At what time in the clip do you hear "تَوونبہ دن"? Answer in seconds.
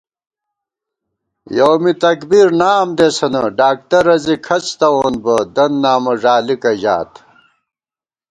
4.79-5.71